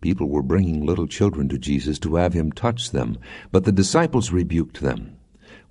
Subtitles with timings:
[0.00, 3.18] People were bringing little children to Jesus to have him touch them,
[3.50, 5.18] but the disciples rebuked them.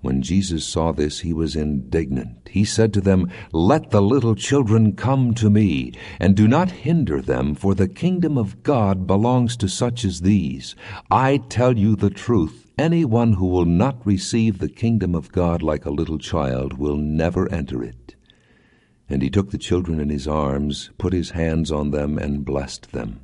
[0.00, 2.48] When Jesus saw this, he was indignant.
[2.48, 7.20] He said to them, Let the little children come to me, and do not hinder
[7.20, 10.76] them, for the kingdom of God belongs to such as these.
[11.10, 15.84] I tell you the truth, anyone who will not receive the kingdom of God like
[15.84, 18.14] a little child will never enter it.
[19.08, 22.92] And he took the children in his arms, put his hands on them, and blessed
[22.92, 23.22] them.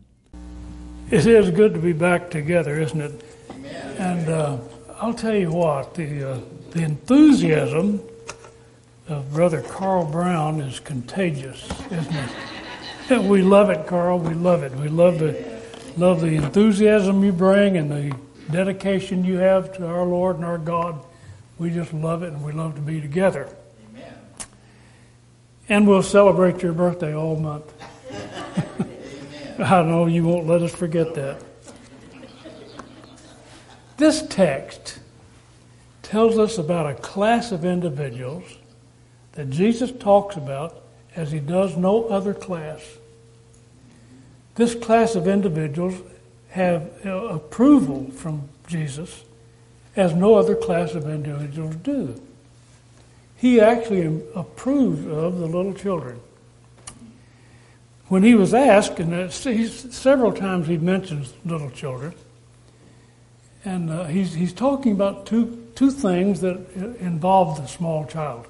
[1.14, 3.24] It is good to be back together, isn't it?
[3.48, 3.96] Amen.
[3.98, 4.59] And uh,
[5.00, 6.40] I'll tell you what, the uh,
[6.73, 8.02] the enthusiasm
[9.06, 12.16] of Brother Carl Brown is contagious, isn't
[13.09, 13.23] it?
[13.30, 14.18] we love it, Carl.
[14.18, 14.73] We love it.
[14.74, 15.60] We love the
[15.96, 18.16] love the enthusiasm you bring and the
[18.51, 20.98] dedication you have to our Lord and our God.
[21.60, 23.48] We just love it, and we love to be together.
[23.92, 24.18] Amen.
[25.68, 27.73] And we'll celebrate your birthday all month.
[29.59, 31.41] I know you won't let us forget that.
[33.97, 34.99] This text
[36.02, 38.45] tells us about a class of individuals
[39.32, 40.82] that Jesus talks about
[41.15, 42.80] as he does no other class.
[44.57, 45.95] This class of individuals
[46.51, 49.25] have approval from Jesus
[49.97, 52.21] as no other class of individuals do.
[53.37, 56.21] He actually approves of the little children.
[58.09, 62.15] When he was asked, and several times he mentions little children,
[63.65, 66.59] and uh, he's, he's talking about two two things that
[67.00, 68.47] involve the small child.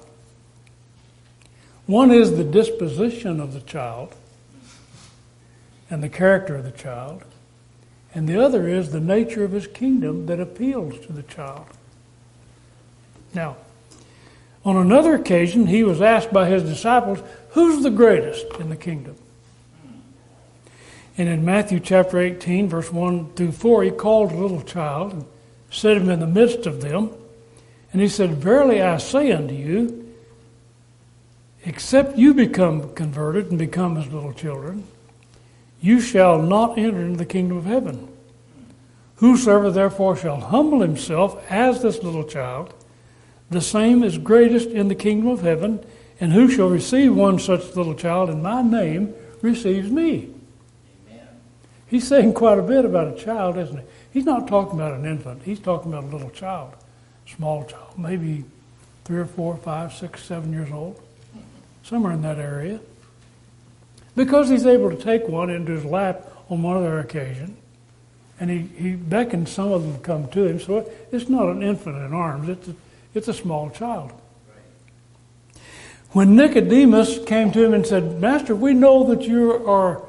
[1.87, 4.15] One is the disposition of the child
[5.89, 7.23] and the character of the child,
[8.13, 11.67] and the other is the nature of his kingdom that appeals to the child.
[13.33, 13.57] Now,
[14.63, 19.15] on another occasion, he was asked by his disciples, Who's the greatest in the kingdom?
[21.17, 25.25] And in Matthew chapter 18, verse 1 through 4, he called a little child and
[25.69, 27.11] set him in the midst of them.
[27.93, 30.13] And he said, Verily I say unto you,
[31.63, 34.85] except you become converted and become as little children,
[35.81, 38.09] you shall not enter into the kingdom of heaven.
[39.17, 42.73] Whosoever therefore shall humble himself as this little child,
[43.49, 45.85] the same is greatest in the kingdom of heaven,
[46.19, 50.34] and who shall receive one such little child in my name receives me.
[51.87, 53.83] He's saying quite a bit about a child, isn't he?
[54.11, 55.43] He's not talking about an infant.
[55.43, 56.73] He's talking about a little child,
[57.27, 58.45] small child, maybe
[59.03, 60.99] three or four, five, six, seven years old,
[61.83, 62.79] somewhere in that area.
[64.15, 67.57] Because he's able to take one into his lap on one other occasion,
[68.39, 70.59] and he, he beckons some of them to come to him.
[70.59, 72.75] So it's not an infant in arms, it's a,
[73.13, 74.11] it's a small child.
[76.11, 80.04] When Nicodemus came to him and said, Master, we know that you are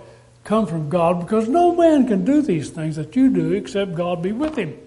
[0.46, 4.22] come from God because no man can do these things that you do except God
[4.22, 4.78] be with him.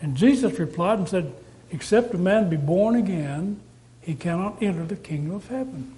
[0.00, 1.32] And Jesus replied and said,
[1.70, 3.60] Except a man be born again,
[4.00, 5.94] he cannot enter the kingdom of heaven.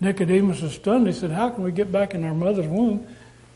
[0.00, 1.06] Nicodemus was stunned.
[1.06, 3.06] He said, How can we get back in our mother's womb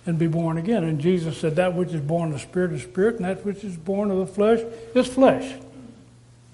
[0.07, 0.85] and be born again?
[0.85, 3.65] And Jesus said, That which is born of the Spirit is spirit, and that which
[3.65, 4.61] is born of the flesh
[4.95, 5.55] is flesh.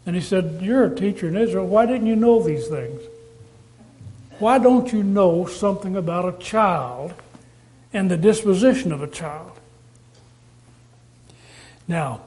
[0.06, 1.66] And he said, You're a teacher in Israel.
[1.66, 3.00] Why didn't you know these things?
[4.38, 7.14] Why don't you know something about a child
[7.92, 9.52] and the disposition of a child.
[11.88, 12.20] Now,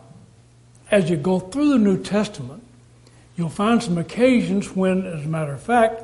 [0.92, 2.64] as you go through the New Testament,
[3.38, 6.04] you'll find some occasions when, as a matter of fact,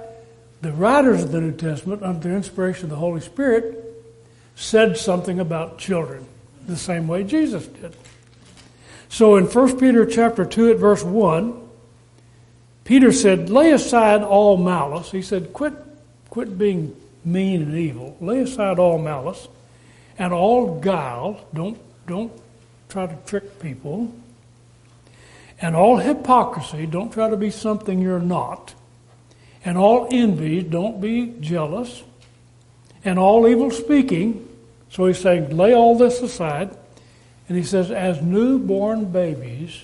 [0.61, 3.85] the writers of the New Testament, under the inspiration of the Holy Spirit,
[4.55, 6.25] said something about children
[6.67, 7.95] the same way Jesus did.
[9.09, 11.67] So in 1 Peter chapter 2 at verse 1,
[12.83, 15.11] Peter said, Lay aside all malice.
[15.11, 15.73] He said, Quit,
[16.29, 18.17] quit being mean and evil.
[18.21, 19.47] Lay aside all malice
[20.17, 21.45] and all guile.
[21.53, 22.31] Don't, don't
[22.89, 24.13] try to trick people.
[25.61, 26.85] And all hypocrisy.
[26.85, 28.73] Don't try to be something you're not.
[29.65, 30.61] And all envy.
[30.61, 32.03] Don't be jealous.
[33.03, 34.47] And all evil speaking.
[34.89, 36.75] So he's saying, lay all this aside.
[37.47, 39.83] And he says, as newborn babies,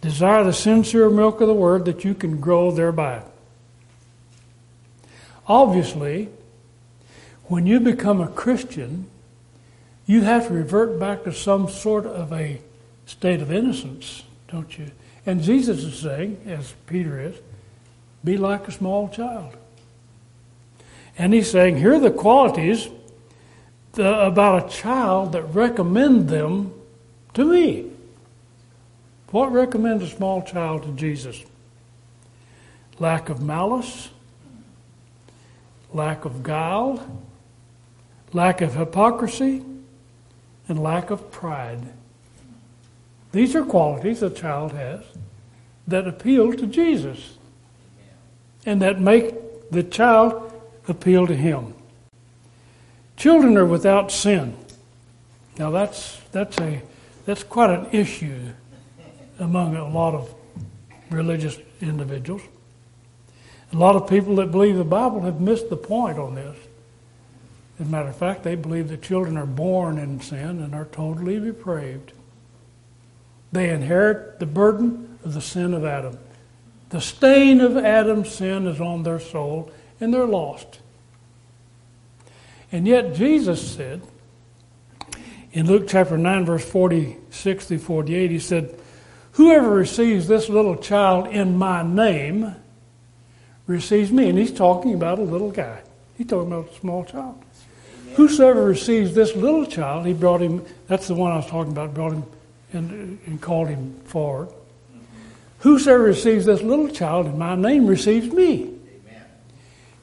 [0.00, 3.22] desire the sincere milk of the word that you can grow thereby.
[5.48, 6.28] Obviously,
[7.44, 9.08] when you become a Christian,
[10.06, 12.60] you have to revert back to some sort of a
[13.06, 14.90] state of innocence, don't you?
[15.24, 17.36] And Jesus is saying, as Peter is,
[18.22, 19.56] be like a small child.
[21.16, 22.88] And he's saying, here are the qualities
[23.94, 26.72] about a child that recommend them
[27.34, 27.90] to me.
[29.30, 31.42] What recommends a small child to Jesus?
[32.98, 34.10] Lack of malice,
[35.92, 37.22] lack of guile,
[38.32, 39.64] lack of hypocrisy,
[40.68, 41.80] and lack of pride.
[43.32, 45.04] These are qualities a child has
[45.86, 47.36] that appeal to Jesus
[48.66, 50.52] and that make the child
[50.86, 51.74] appeal to him.
[53.16, 54.56] Children are without sin.
[55.58, 56.82] Now that's that's a
[57.26, 58.38] that's quite an issue
[59.38, 60.34] among a lot of
[61.10, 62.42] religious individuals.
[63.72, 66.56] A lot of people that believe the Bible have missed the point on this.
[67.78, 70.86] As a matter of fact, they believe that children are born in sin and are
[70.86, 72.12] totally depraved.
[73.52, 76.18] They inherit the burden of the sin of Adam.
[76.88, 79.70] The stain of Adam's sin is on their soul,
[80.00, 80.80] and they're lost.
[82.72, 84.02] And yet, Jesus said
[85.52, 88.78] in Luke chapter 9, verse 46 through 48, He said,
[89.32, 92.56] Whoever receives this little child in my name
[93.68, 94.28] receives me.
[94.28, 95.78] And He's talking about a little guy,
[96.16, 97.44] He's talking about a small child.
[98.16, 101.94] Whosoever receives this little child, he brought him, that's the one I was talking about,
[101.94, 102.24] brought him
[102.72, 104.48] and, and called him forward.
[105.60, 108.62] Whosoever receives this little child in my name receives me.
[108.62, 109.24] Amen.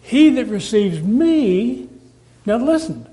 [0.02, 1.90] He that receives me,
[2.46, 3.08] now listen,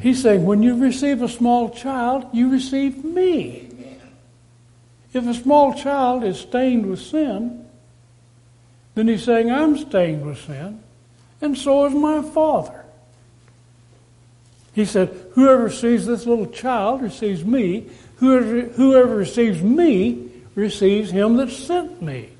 [0.00, 3.68] he's saying when you receive a small child, you receive me.
[3.72, 4.00] Amen.
[5.12, 7.61] If a small child is stained with sin,
[8.94, 10.82] then he's saying, I'm stained with sin,
[11.40, 12.84] and so is my Father.
[14.74, 17.86] He said, Whoever receives this little child receives me.
[18.16, 22.30] Whoever, whoever receives me receives him that sent me.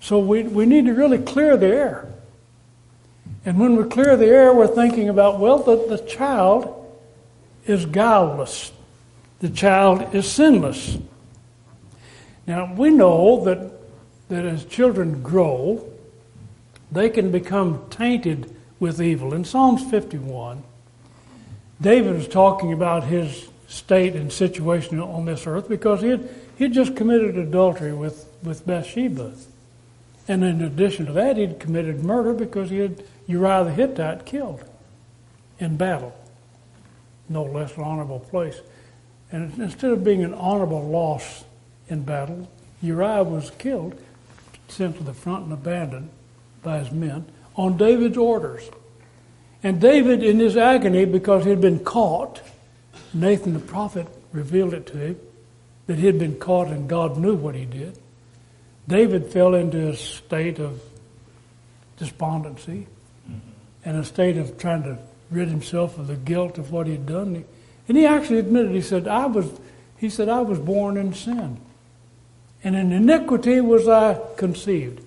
[0.00, 2.08] So we, we need to really clear the air.
[3.44, 6.74] And when we clear the air, we're thinking about, well, the, the child
[7.66, 8.72] is guileless,
[9.40, 10.98] the child is sinless.
[12.46, 13.72] Now, we know that,
[14.28, 15.88] that as children grow,
[16.90, 19.34] they can become tainted with evil.
[19.34, 20.62] In Psalms 51,
[21.80, 26.64] David was talking about his state and situation on this earth because he had, he
[26.64, 29.32] had just committed adultery with, with Bathsheba.
[30.26, 34.64] And in addition to that, he'd committed murder because he had Uriah the Hittite killed
[35.58, 36.14] in battle.
[37.28, 38.60] No less an honorable place.
[39.30, 41.44] And instead of being an honorable loss
[41.88, 42.48] in battle,
[42.80, 44.00] Uriah was killed,
[44.68, 46.10] sent to the front and abandoned
[46.62, 47.26] by his men
[47.56, 48.68] on David's orders.
[49.62, 52.40] And David, in his agony, because he had been caught,
[53.12, 55.20] Nathan the prophet revealed it to him
[55.86, 57.98] that he had been caught and God knew what he did.
[58.86, 60.80] David fell into a state of
[61.96, 62.86] despondency
[63.84, 64.98] and a state of trying to
[65.30, 67.44] rid himself of the guilt of what he had done.
[67.88, 69.46] And he actually admitted, he said, I was,
[69.96, 71.60] he said, I was born in sin.
[72.64, 75.00] And in iniquity was I conceived.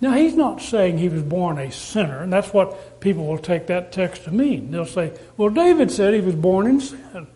[0.00, 3.66] Now, he's not saying he was born a sinner, and that's what people will take
[3.68, 4.70] that text to mean.
[4.70, 7.26] They'll say, well, David said he was born in sin.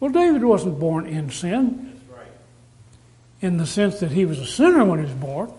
[0.00, 2.26] Well, David wasn't born in sin right.
[3.40, 5.50] in the sense that he was a sinner when he was born.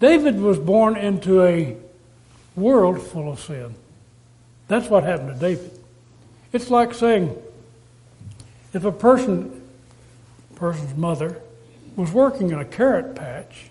[0.00, 1.76] David was born into a
[2.56, 3.76] world full of sin.
[4.66, 5.70] That's what happened to David.
[6.52, 7.40] It's like saying
[8.72, 9.62] if a person,
[10.56, 11.40] person's mother,
[11.98, 13.70] was working in a carrot patch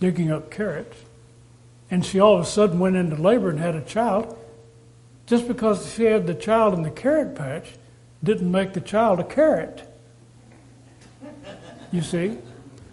[0.00, 0.98] digging up carrots,
[1.92, 4.36] and she all of a sudden went into labor and had a child,
[5.26, 7.74] just because she had the child in the carrot patch
[8.24, 9.88] didn't make the child a carrot.
[11.92, 12.36] You see?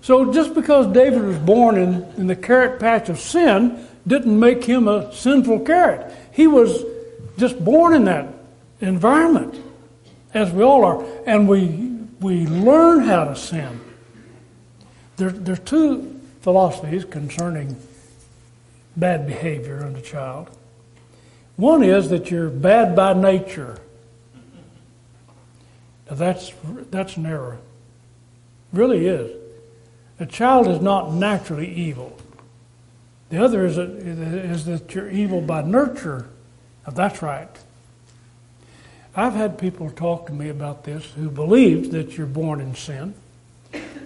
[0.02, 4.64] So just because David was born in, in the carrot patch of sin didn't make
[4.64, 6.14] him a sinful carrot.
[6.32, 6.86] He was
[7.40, 8.28] just born in that
[8.82, 9.60] environment,
[10.36, 11.04] as we all are.
[11.26, 11.68] And we,
[12.20, 13.80] we learn how to sin.
[15.20, 17.76] There, there's two philosophies concerning
[18.96, 20.50] bad behavior in a child.
[21.58, 23.78] One is that you're bad by nature.
[26.10, 26.54] Now that's
[26.90, 27.58] that's an error.
[28.72, 29.36] Really is.
[30.22, 32.18] A child is not naturally evil.
[33.30, 36.30] The other is that, is that you're evil by nurture.
[36.88, 37.50] Now that's right.
[39.18, 43.16] I've had people talk to me about this who believe that you're born in sin.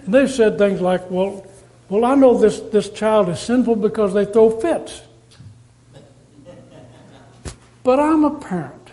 [0.04, 1.46] And they've said things like, well,
[1.88, 5.02] well, I know this, this child is sinful because they throw fits.
[7.82, 8.90] But I'm a parent.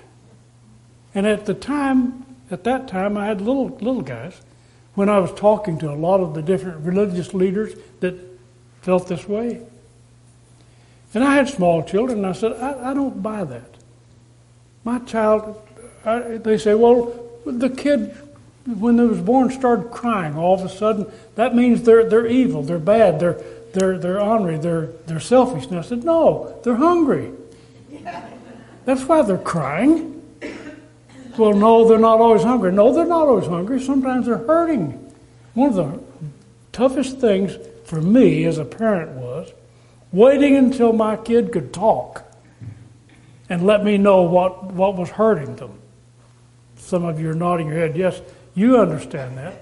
[1.15, 4.41] And at the time, at that time, I had little, little guys.
[4.93, 8.15] When I was talking to a lot of the different religious leaders that
[8.81, 9.61] felt this way.
[11.13, 13.77] And I had small children, I said, I, I don't buy that.
[14.83, 15.61] My child,
[16.05, 17.13] I, they say, well,
[17.45, 18.15] the kid
[18.65, 22.61] when they was born started crying all of a sudden, that means they're, they're evil,
[22.61, 23.41] they're bad, they're,
[23.73, 25.65] they're, they're ornery, they're, they're selfish.
[25.67, 27.31] And I said, no, they're hungry.
[28.85, 30.21] That's why they're crying.
[31.37, 32.71] Well, no, they're not always hungry.
[32.71, 33.79] No, they're not always hungry.
[33.79, 35.13] Sometimes they're hurting.
[35.53, 35.99] One of the
[36.71, 39.51] toughest things for me as a parent was
[40.11, 42.23] waiting until my kid could talk
[43.49, 45.79] and let me know what, what was hurting them.
[46.77, 47.95] Some of you are nodding your head.
[47.95, 48.21] Yes,
[48.55, 49.55] you understand that.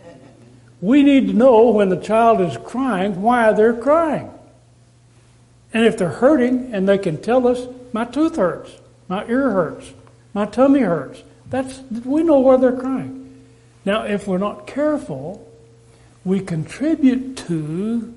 [0.82, 4.32] We need to know when the child is crying why they're crying.
[5.74, 8.72] And if they're hurting and they can tell us, my tooth hurts,
[9.08, 9.94] my ear hurts,
[10.34, 13.46] my tummy hurts, that's, we know why they're crying.
[13.86, 15.46] Now, if we're not careful,
[16.24, 18.16] we contribute to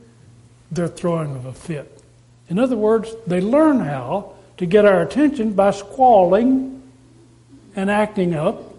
[0.70, 2.02] their throwing of a fit.
[2.48, 6.82] In other words, they learn how to get our attention by squalling
[7.74, 8.71] and acting up.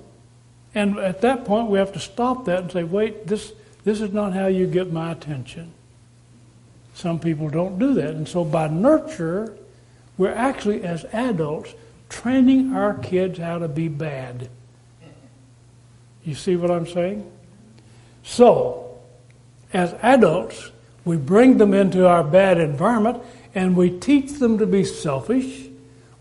[0.75, 3.53] And at that point, we have to stop that and say, wait, this,
[3.83, 5.71] this is not how you get my attention.
[6.95, 8.11] Some people don't do that.
[8.11, 9.55] And so by nurture,
[10.17, 11.73] we're actually, as adults,
[12.09, 14.49] training our kids how to be bad.
[16.23, 17.29] You see what I'm saying?
[18.23, 18.99] So,
[19.73, 20.71] as adults,
[21.03, 23.21] we bring them into our bad environment
[23.53, 25.67] and we teach them to be selfish.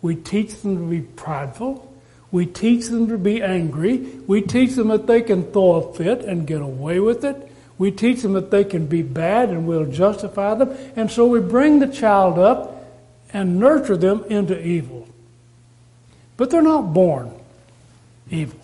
[0.00, 1.92] We teach them to be prideful.
[2.33, 3.99] We teach them to be angry.
[4.27, 7.53] We teach them that they can throw a fit and get away with it.
[7.79, 10.75] We teach them that they can be bad and we'll justify them.
[10.97, 12.91] And so we bring the child up
[13.33, 15.07] and nurture them into evil.
[16.39, 17.33] But they're not born
[18.31, 18.59] evil.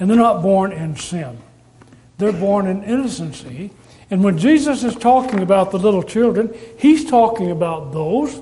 [0.00, 1.38] And they're not born in sin.
[2.18, 3.70] They're born in innocency.
[4.10, 8.40] And when Jesus is talking about the little children, he's talking about those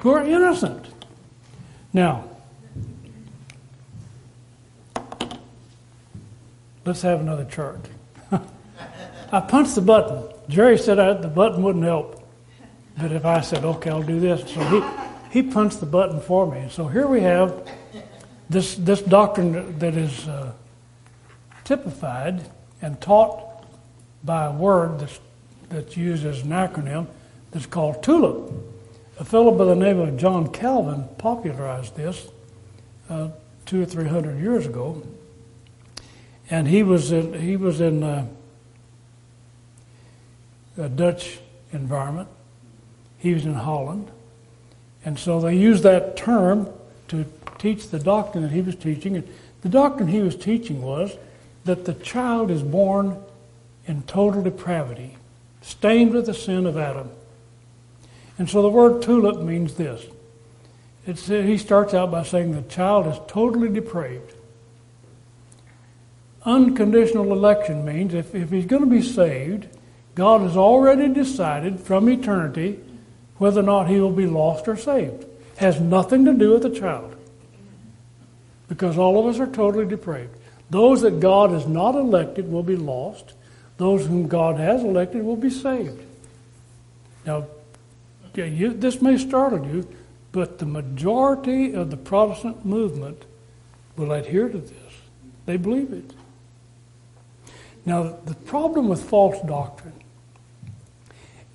[0.00, 0.86] who are innocent.
[1.92, 2.24] Now,
[6.84, 7.80] let's have another chart.
[9.32, 10.28] I punched the button.
[10.48, 12.20] Jerry said I, the button wouldn't help.
[12.98, 14.40] But if I said, okay, I'll do this.
[14.52, 14.60] So
[15.30, 16.68] he, he punched the button for me.
[16.70, 17.68] So here we have
[18.48, 20.52] this, this doctrine that is uh,
[21.64, 22.48] typified
[22.80, 23.64] and taught
[24.22, 25.20] by a word that's,
[25.68, 27.06] that's used as an acronym
[27.50, 28.52] that's called TULIP.
[29.18, 32.28] A fellow by the name of John Calvin popularized this
[33.08, 33.28] uh,
[33.64, 35.02] two or three hundred years ago.
[36.50, 38.26] And he was in, he was in uh,
[40.76, 41.38] a Dutch
[41.72, 42.28] environment.
[43.18, 44.10] He was in Holland.
[45.04, 46.68] And so they used that term
[47.08, 47.24] to
[47.58, 49.16] teach the doctrine that he was teaching.
[49.16, 49.28] And
[49.62, 51.16] the doctrine he was teaching was
[51.64, 53.22] that the child is born
[53.86, 55.16] in total depravity,
[55.62, 57.10] stained with the sin of Adam.
[58.38, 60.04] And so the word tulip means this.
[61.06, 64.32] It's, he starts out by saying the child is totally depraved.
[66.44, 69.66] Unconditional election means if, if he's going to be saved,
[70.14, 72.78] God has already decided from eternity
[73.38, 75.24] whether or not he will be lost or saved.
[75.56, 77.16] Has nothing to do with the child.
[78.68, 80.36] Because all of us are totally depraved.
[80.70, 83.34] Those that God has not elected will be lost.
[83.76, 86.02] Those whom God has elected will be saved.
[87.26, 87.46] Now,
[88.34, 89.88] you, this may startle you,
[90.32, 93.24] but the majority of the Protestant movement
[93.96, 94.92] will adhere to this.
[95.46, 96.12] They believe it.
[97.86, 99.92] Now, the problem with false doctrine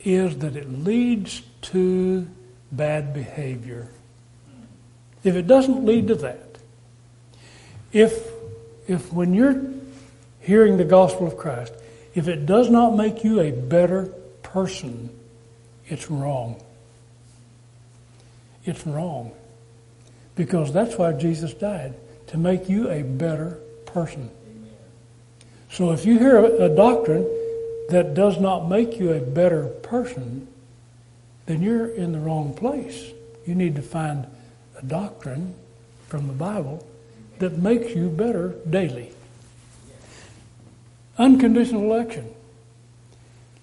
[0.02, 2.28] is that it leads to
[2.72, 3.90] bad behavior.
[5.24, 6.58] If it doesn't lead to that,
[7.92, 8.28] if,
[8.88, 9.62] if when you're
[10.40, 11.74] hearing the gospel of Christ,
[12.16, 14.06] if it does not make you a better
[14.44, 15.10] person,
[15.88, 16.62] it's wrong.
[18.64, 19.32] It's wrong.
[20.36, 21.96] Because that's why Jesus died,
[22.28, 24.30] to make you a better person.
[25.72, 27.28] So if you hear a, doctrine
[27.90, 30.48] that does not make you a better person,
[31.46, 33.12] then you're in the wrong place.
[33.46, 34.28] You need to find
[34.78, 35.56] a doctrine
[36.08, 36.86] from the Bible
[37.40, 39.12] that makes you better daily.
[41.18, 42.34] Unconditional election.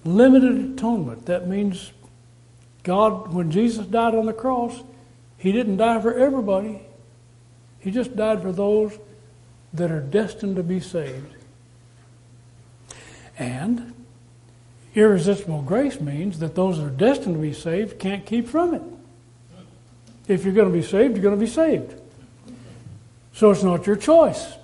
[0.05, 1.27] Limited atonement.
[1.27, 1.93] That means
[2.83, 4.81] God, when Jesus died on the cross,
[5.39, 6.83] He didn't die for everybody.
[7.81, 8.97] He just died for those
[9.73, 11.36] that are destined to be saved.
[13.39, 13.93] And
[14.95, 18.83] irresistible grace means that those that are destined to be saved can't keep from it.
[20.29, 22.01] If you're going to be saved, you're going to be saved.
[23.33, 24.55] So it's not your choice.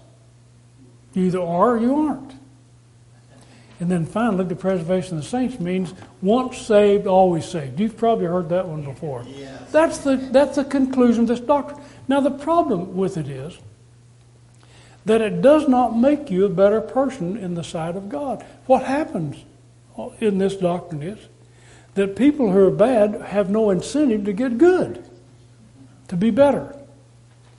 [1.12, 2.32] You either are or you aren't.
[3.78, 7.80] And then finally, the preservation of the saints means once saved, always saved.
[7.80, 9.24] You've probably heard that one before.
[9.26, 9.72] Yes.
[9.72, 11.80] That's, the, that's the conclusion of this doctrine.
[12.06, 13.58] Now, the problem with it is
[15.04, 18.44] that it does not make you a better person in the sight of God.
[18.66, 19.36] What happens
[20.20, 21.18] in this doctrine is
[21.94, 25.04] that people who are bad have no incentive to get good,
[26.08, 26.74] to be better.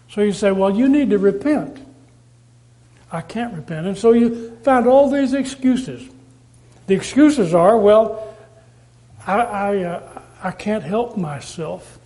[0.09, 1.85] So you say, well, you need to repent.
[3.11, 3.87] I can't repent.
[3.87, 6.09] And so you find all these excuses.
[6.87, 8.35] The excuses are, well,
[9.25, 11.99] I, I, uh, I can't help myself.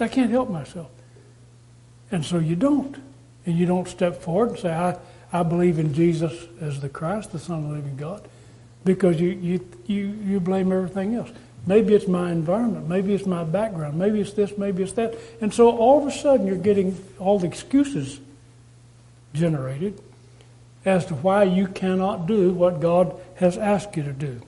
[0.00, 0.90] I can't help myself.
[2.10, 2.96] And so you don't.
[3.46, 4.98] And you don't step forward and say, I,
[5.32, 8.28] I believe in Jesus as the Christ, the Son of the living God,
[8.84, 11.30] because you, you, you, you blame everything else.
[11.66, 12.88] Maybe it's my environment.
[12.88, 13.98] Maybe it's my background.
[13.98, 14.56] Maybe it's this.
[14.56, 15.16] Maybe it's that.
[15.40, 18.20] And so all of a sudden you're getting all the excuses
[19.34, 20.00] generated
[20.84, 24.40] as to why you cannot do what God has asked you to do.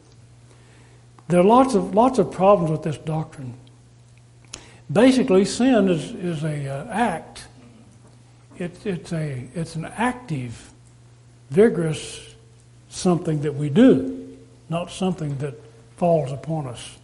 [1.27, 3.55] There are lots of, lots of problems with this doctrine.
[4.91, 7.48] Basically, sin is, is a uh, act.
[8.59, 10.73] It, it's, a, it's an active,
[11.51, 12.35] vigorous
[12.89, 14.37] something that we do,
[14.69, 15.55] not something that
[15.97, 16.99] falls upon us.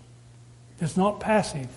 [0.80, 1.68] It's not passive.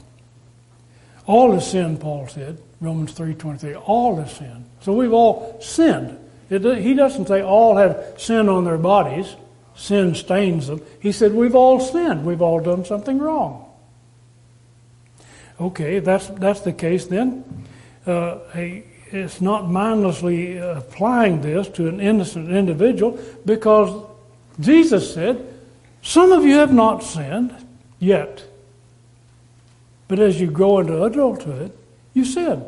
[1.28, 3.82] All is sin, Paul said, Romans 3.23.
[3.86, 4.66] All is sin.
[4.82, 6.18] So we've all sinned.
[6.50, 9.36] It, he doesn't say all have sin on their bodies.
[9.76, 10.82] Sin stains them.
[11.00, 12.26] He said we've all sinned.
[12.26, 13.66] We've all done something wrong.
[15.60, 17.44] Okay, that's, that's the case then.
[18.06, 24.06] Uh, a, it's not mindlessly applying this to an innocent individual because
[24.60, 25.46] Jesus said,
[26.02, 27.56] Some of you have not sinned
[28.00, 28.44] yet.
[30.08, 31.72] But as you grow into adulthood,
[32.14, 32.64] you sin.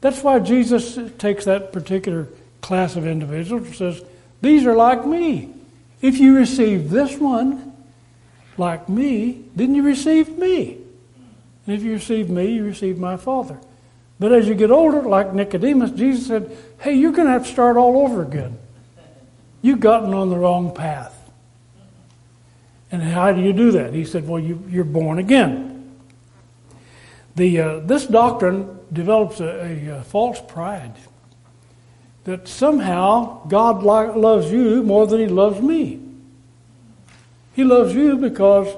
[0.00, 2.28] That's why Jesus takes that particular
[2.60, 4.04] class of individuals and says,
[4.40, 5.52] These are like me.
[6.00, 7.74] If you receive this one
[8.56, 10.78] like me, then you receive me.
[11.66, 13.58] And if you receive me, you receive my Father.
[14.20, 17.50] But as you get older, like Nicodemus, Jesus said, Hey, you're going to have to
[17.50, 18.58] start all over again.
[19.62, 21.16] You've gotten on the wrong path.
[22.92, 23.94] And how do you do that?
[23.94, 25.90] He said, Well, you, are born again.
[27.36, 30.92] The, uh, this doctrine develops a, a, a, false pride
[32.24, 36.00] that somehow God lo- loves you more than He loves me.
[37.54, 38.68] He loves you because,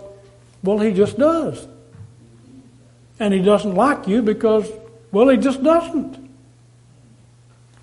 [0.62, 1.66] well, He just does.
[3.18, 4.70] And He doesn't like you because,
[5.12, 6.30] well, He just doesn't.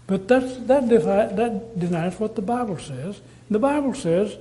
[0.08, 3.22] But that's, that, defi- that denies what the Bible says.
[3.50, 4.36] The Bible says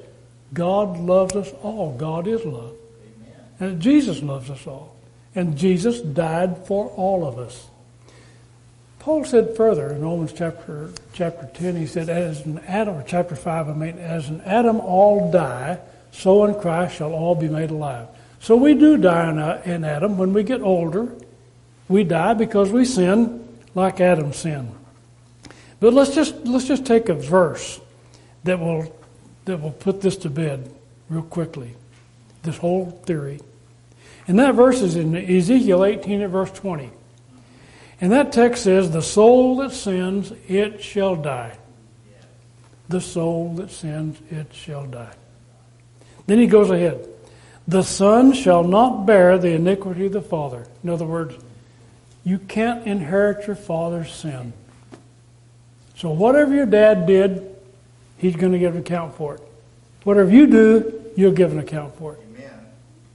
[0.55, 1.95] God loves us all.
[1.97, 2.75] God is love.
[3.03, 3.45] Amen.
[3.61, 4.97] And Jesus loves us all.
[5.35, 7.67] And Jesus died for all of us.
[8.99, 13.37] Paul said further in Romans chapter chapter 10, he said, As an Adam, or chapter
[13.37, 15.79] 5, I mean, as in Adam all die,
[16.13, 18.09] so in Christ shall all be made alive.
[18.41, 20.19] So we do die in, in Adam.
[20.19, 21.13] When we get older,
[21.89, 24.75] we die because we sin like Adam sinned.
[25.81, 27.81] But let's just let's just take a verse
[28.45, 28.95] that will
[29.45, 30.73] that will put this to bed
[31.09, 31.75] real quickly.
[32.43, 33.41] This whole theory.
[34.27, 36.91] And that verse is in Ezekiel 18 at verse 20.
[38.01, 41.57] And that text says, The soul that sins, it shall die.
[42.89, 45.15] The soul that sins, it shall die.
[46.27, 47.09] Then he goes ahead.
[47.67, 50.67] The son shall not bear the iniquity of the father.
[50.85, 51.35] In other words,
[52.29, 54.53] you can't inherit your father's sin.
[55.97, 57.57] So whatever your dad did,
[58.19, 59.41] he's going to give an account for it.
[60.05, 62.21] Whatever you do, you'll give an account for it.
[62.35, 62.67] Amen.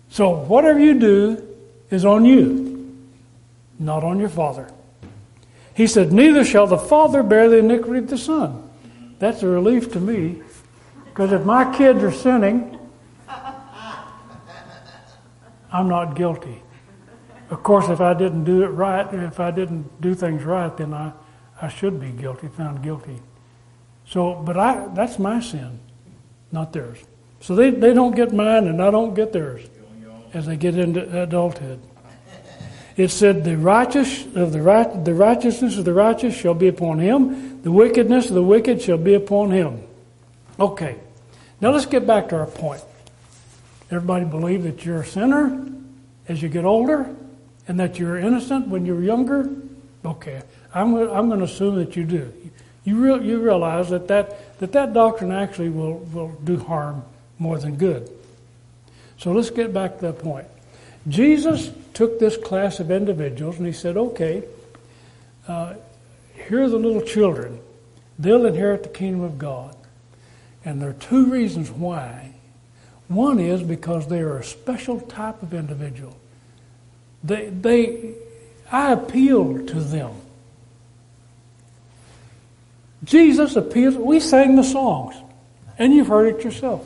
[0.09, 1.47] So whatever you do
[1.91, 2.97] is on you,
[3.77, 4.71] not on your father.
[5.75, 8.67] He said, Neither shall the father bear the iniquity of the son.
[9.19, 10.41] That's a relief to me,
[11.05, 12.79] because if my kids are sinning,
[15.71, 16.63] I'm not guilty.
[17.53, 20.91] Of course, if I didn't do it right, if I didn't do things right, then
[20.91, 21.11] I,
[21.61, 23.19] I should be guilty, found guilty.
[24.07, 25.79] So, but I, that's my sin,
[26.51, 26.97] not theirs.
[27.41, 29.61] So they, they don't get mine and I don't get theirs
[30.33, 31.79] as they get into adulthood.
[32.97, 36.97] It said, "The righteous of the right, the righteousness of the righteous shall be upon
[36.97, 39.83] him; the wickedness of the wicked shall be upon him."
[40.59, 40.95] Okay,
[41.61, 42.81] now let's get back to our point.
[43.91, 45.67] Everybody believe that you're a sinner
[46.27, 47.15] as you get older,
[47.67, 49.49] and that you're innocent when you're younger.
[50.05, 50.41] Okay,
[50.73, 52.33] I'm I'm going to assume that you do.
[52.83, 57.03] You real, you realize that that that that doctrine actually will will do harm
[57.39, 58.09] more than good.
[59.17, 60.47] So let's get back to that point.
[61.07, 64.43] Jesus took this class of individuals and he said, okay,
[65.47, 65.75] uh,
[66.47, 67.59] here are the little children.
[68.17, 69.75] They'll inherit the kingdom of God.
[70.65, 72.33] And there are two reasons why.
[73.07, 76.15] One is because they are a special type of individual.
[77.23, 78.15] They, they,
[78.71, 80.11] I appeal to them.
[83.03, 83.95] Jesus appeals.
[83.95, 85.15] We sang the songs,
[85.77, 86.85] and you've heard it yourself.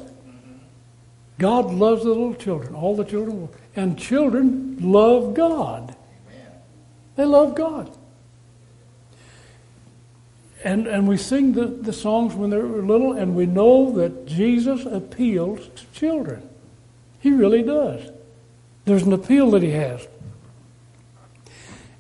[1.38, 5.96] God loves the little children, all the children, and children love God.
[7.16, 7.96] They love God.
[10.64, 14.86] and, and we sing the, the songs when they're little, and we know that Jesus
[14.86, 16.48] appeals to children.
[17.20, 18.12] He really does.
[18.86, 20.08] There's an appeal that he has.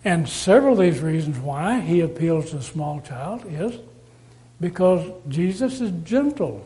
[0.03, 3.79] And several of these reasons why he appeals to a small child is
[4.62, 6.65] because Jesus is gentle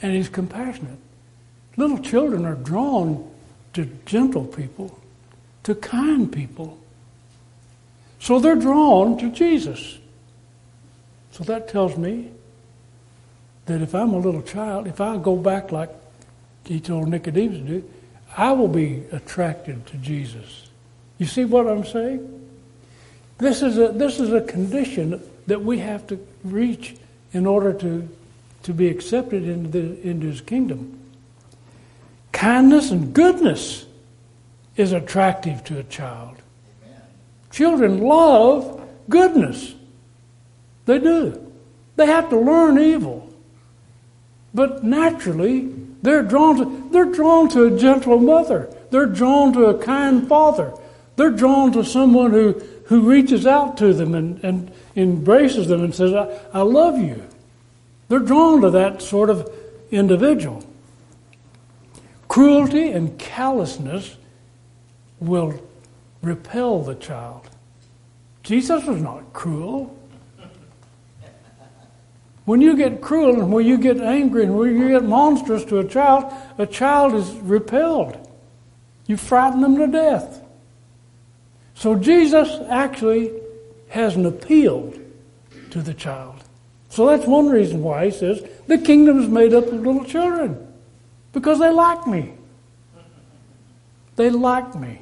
[0.00, 0.98] and he's compassionate.
[1.76, 3.30] Little children are drawn
[3.74, 4.98] to gentle people,
[5.62, 6.78] to kind people.
[8.18, 9.98] So they're drawn to Jesus.
[11.30, 12.30] So that tells me
[13.66, 15.90] that if I'm a little child, if I go back like
[16.64, 17.90] he told Nicodemus to do,
[18.36, 20.61] I will be attracted to Jesus.
[21.22, 22.48] You see what I'm saying?
[23.38, 26.96] This is a, this is a condition that we have to reach
[27.32, 28.08] in order to,
[28.64, 30.98] to be accepted into, the, into his kingdom.
[32.32, 33.86] Kindness and goodness
[34.76, 36.38] is attractive to a child.
[37.52, 39.76] Children love goodness.
[40.86, 41.52] They do.
[41.94, 43.32] They have to learn evil.
[44.52, 48.74] But naturally, they're drawn to, they're drawn to a gentle mother.
[48.90, 50.74] They're drawn to a kind father.
[51.16, 52.52] They're drawn to someone who,
[52.86, 57.26] who reaches out to them and, and embraces them and says, I, I love you.
[58.08, 59.50] They're drawn to that sort of
[59.90, 60.64] individual.
[62.28, 64.16] Cruelty and callousness
[65.20, 65.60] will
[66.22, 67.48] repel the child.
[68.42, 69.98] Jesus was not cruel.
[72.44, 75.78] When you get cruel and when you get angry and when you get monstrous to
[75.78, 78.28] a child, a child is repelled.
[79.06, 80.41] You frighten them to death.
[81.74, 83.32] So Jesus actually
[83.88, 84.94] has an appeal
[85.70, 86.42] to the child.
[86.88, 90.68] So that's one reason why he says the kingdom is made up of little children.
[91.32, 92.34] Because they like me.
[94.16, 95.00] They like me.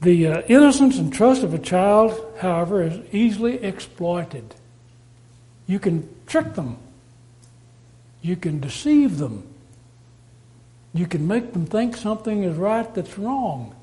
[0.00, 4.54] The uh, innocence and trust of a child, however, is easily exploited.
[5.66, 6.76] You can trick them.
[8.20, 9.48] You can deceive them.
[10.92, 13.74] You can make them think something is right that's wrong.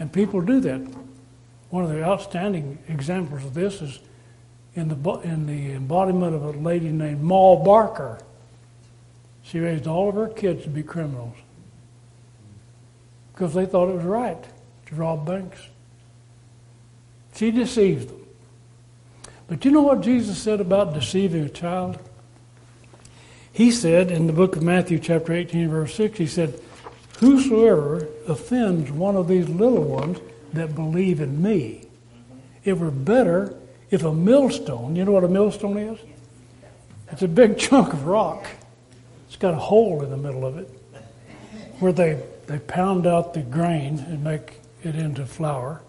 [0.00, 0.80] And people do that.
[1.68, 4.00] One of the outstanding examples of this is
[4.74, 8.18] in the, in the embodiment of a lady named Ma Barker.
[9.42, 11.36] She raised all of her kids to be criminals
[13.32, 14.42] because they thought it was right
[14.86, 15.68] to rob banks.
[17.34, 18.26] She deceived them.
[19.48, 21.98] But you know what Jesus said about deceiving a child?
[23.52, 26.58] He said in the book of Matthew, chapter 18, verse 6, he said,
[27.20, 30.18] Whosoever offends one of these little ones
[30.52, 31.84] that believe in me,
[32.64, 33.54] it were better
[33.90, 35.98] if a millstone, you know what a millstone is?
[37.12, 38.46] It's a big chunk of rock
[39.30, 40.68] it's got a hole in the middle of it
[41.78, 45.82] where they, they pound out the grain and make it into flour.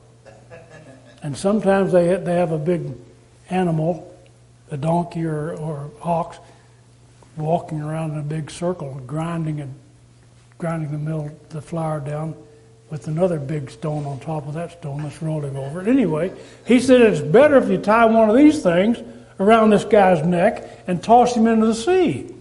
[1.23, 2.93] And sometimes they, they have a big
[3.49, 4.15] animal,
[4.69, 6.37] a donkey or, or ox,
[7.35, 9.73] walking around in a big circle, grinding and
[10.61, 12.35] grinding the mill, the flour down
[12.91, 15.87] with another big stone on top of that stone that's rolling over it.
[15.87, 16.31] Anyway,
[16.67, 18.99] he said it's better if you tie one of these things
[19.39, 22.31] around this guy's neck and toss him into the sea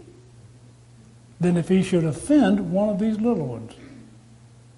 [1.41, 3.73] than if he should offend one of these little ones.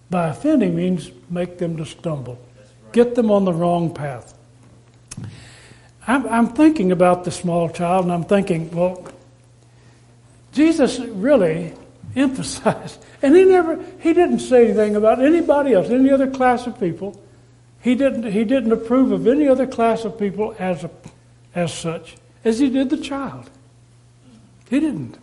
[0.09, 2.39] By offending means make them to stumble,
[2.93, 4.39] get them on the wrong path.
[6.07, 9.05] I'm, I'm thinking about the small child, and I'm thinking, well,
[10.53, 11.73] Jesus really
[12.15, 16.79] emphasized, and he never, he didn't say anything about anybody else, any other class of
[16.79, 17.21] people.
[17.81, 20.91] He didn't, he didn't approve of any other class of people as, a,
[21.55, 23.51] as such as he did the child.
[24.71, 25.19] He didn't.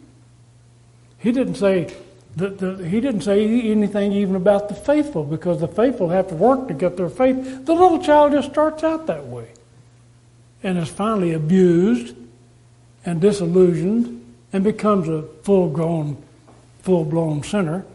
[1.18, 1.94] He didn't say
[2.36, 6.36] the, the, he didn't say anything even about the faithful because the faithful have to
[6.36, 7.66] work to get their faith.
[7.66, 9.50] The little child just starts out that way
[10.64, 12.16] and is finally abused
[13.06, 16.22] and disillusioned and becomes a full grown,
[16.90, 17.86] full blown sinner.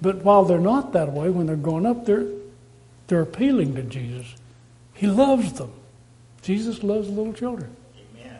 [0.00, 2.28] But while they're not that way, when they're growing up, they're,
[3.08, 4.32] they're appealing to Jesus.
[4.94, 5.72] He loves them.
[6.40, 7.74] Jesus loves little children.
[8.16, 8.38] Amen.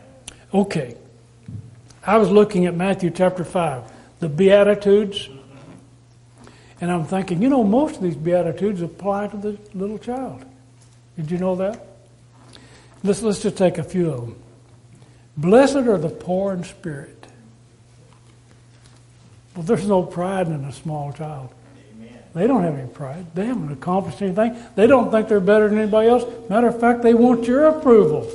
[0.52, 0.96] Okay.
[2.06, 5.28] I was looking at Matthew chapter 5 the Beatitudes.
[6.80, 10.44] And I'm thinking, you know, most of these Beatitudes apply to the little child.
[11.16, 11.84] Did you know that?
[13.02, 14.36] Let's, let's just take a few of them.
[15.36, 17.13] Blessed are the poor in spirit.
[19.54, 21.50] Well, there's no pride in a small child.
[21.94, 22.18] Amen.
[22.34, 23.26] They don't have any pride.
[23.34, 24.56] They haven't accomplished anything.
[24.74, 26.24] They don't think they're better than anybody else.
[26.50, 28.30] Matter of fact, they want your approval.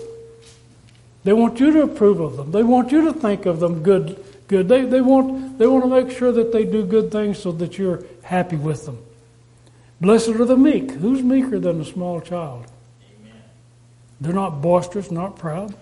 [1.24, 2.52] They want you to approve of them.
[2.52, 4.68] They want you to think of them good good.
[4.68, 7.78] They, they, want, they want to make sure that they do good things so that
[7.78, 8.98] you're happy with them.
[10.02, 10.92] Blessed are the meek.
[10.92, 12.66] Who's meeker than a small child?
[13.22, 13.42] Amen.
[14.20, 15.74] They're not boisterous, not proud.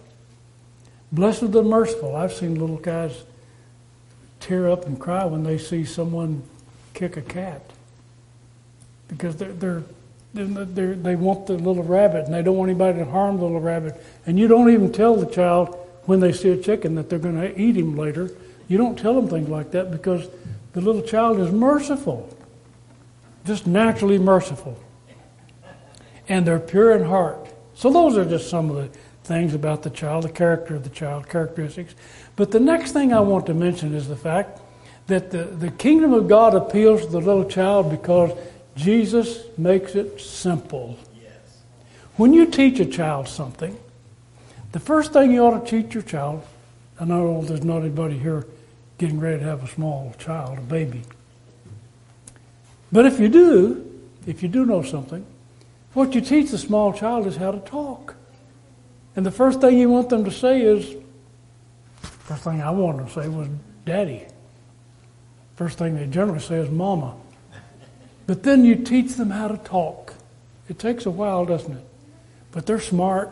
[1.12, 2.16] Blessed are the merciful.
[2.16, 3.24] I've seen little guys
[4.40, 6.44] tear up and cry when they see someone
[6.94, 7.62] kick a cat
[9.08, 9.84] because they're, they're,
[10.34, 13.60] they're, they want the little rabbit and they don't want anybody to harm the little
[13.60, 13.96] rabbit.
[14.26, 17.40] And you don't even tell the child when they see a chicken that they're going
[17.40, 18.32] to eat him later.
[18.68, 20.28] You don't tell them things like that because
[20.74, 22.30] the little child is merciful,
[23.46, 24.78] just naturally merciful.
[26.30, 27.48] And they're pure in heart.
[27.74, 30.90] So those are just some of the things about the child, the character of the
[30.90, 31.96] child, characteristics.
[32.38, 34.62] But the next thing I want to mention is the fact
[35.08, 38.32] that the, the kingdom of God appeals to the little child because
[38.76, 40.98] Jesus makes it simple.
[41.22, 41.62] Yes.
[42.16, 43.76] When you teach a child something,
[44.72, 46.44] the first thing you ought to teach your child,
[47.00, 48.46] I know there's not anybody here
[49.00, 51.02] getting ready to have a small child, a baby.
[52.92, 55.26] But if you do, if you do know something,
[55.94, 58.16] what you teach the small child is how to talk.
[59.16, 60.96] And the first thing you want them to say is,
[62.28, 63.48] first thing I wanted to say was
[63.86, 64.26] daddy.
[65.56, 67.16] First thing they generally say is mama.
[68.28, 70.14] But then you teach them how to talk.
[70.68, 71.84] It takes a while, doesn't it?
[72.52, 73.32] But they're smart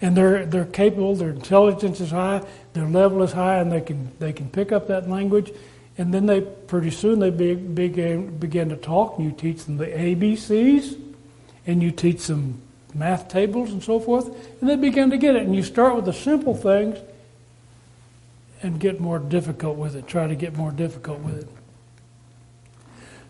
[0.00, 2.42] and they're they're capable, their intelligence is high,
[2.72, 5.52] their level is high, and they can they can pick up that language.
[5.98, 9.76] And then they pretty soon they be, begin begin to talk, and you teach them
[9.76, 10.98] the ABCs,
[11.66, 12.62] and you teach them
[12.94, 14.26] math tables and so forth,
[14.60, 15.42] and they begin to get it.
[15.42, 16.98] And you start with the simple things
[18.62, 21.48] and get more difficult with it, try to get more difficult with it.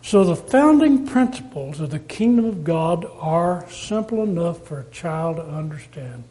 [0.03, 5.37] So the founding principles of the kingdom of God are simple enough for a child
[5.37, 6.25] to understand.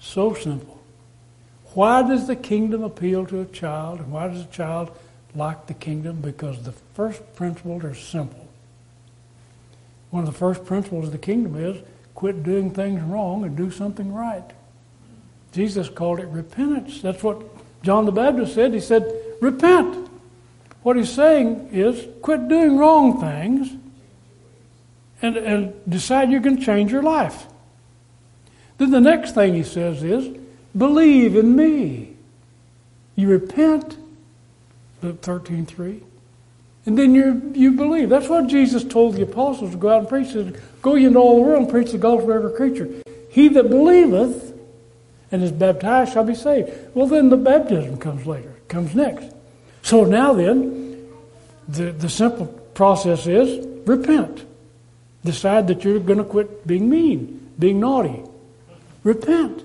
[0.00, 0.82] So simple.
[1.74, 4.00] Why does the kingdom appeal to a child?
[4.00, 4.90] And why does a child
[5.34, 6.20] like the kingdom?
[6.20, 8.48] Because the first principles are simple.
[10.10, 11.80] One of the first principles of the kingdom is
[12.14, 14.50] quit doing things wrong and do something right.
[15.52, 17.00] Jesus called it repentance.
[17.00, 17.42] That's what
[17.82, 18.74] John the Baptist said.
[18.74, 20.08] He said, repent.
[20.82, 23.72] What he's saying is quit doing wrong things
[25.22, 27.46] and, and decide going to change your life.
[28.78, 30.36] Then the next thing he says is,
[30.76, 32.14] believe in me.
[33.16, 33.98] You repent,
[35.02, 36.02] Luke 13, 3.
[36.86, 38.08] And then you you believe.
[38.08, 40.28] That's what Jesus told the apostles to go out and preach.
[40.28, 42.88] He said, Go ye into all the world and preach the gospel to every creature.
[43.28, 44.54] He that believeth
[45.30, 46.70] and is baptized shall be saved.
[46.94, 49.34] Well, then the baptism comes later, comes next.
[49.82, 51.06] So now then,
[51.68, 54.44] the, the simple process is repent.
[55.24, 58.22] Decide that you're going to quit being mean, being naughty.
[59.02, 59.64] Repent.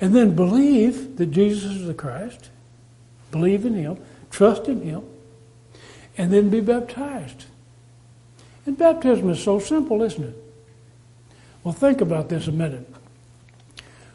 [0.00, 2.50] And then believe that Jesus is the Christ.
[3.30, 3.98] Believe in Him.
[4.30, 5.02] Trust in Him
[6.18, 7.46] and then be baptized.
[8.66, 10.44] And baptism is so simple, isn't it?
[11.62, 12.86] Well, think about this a minute.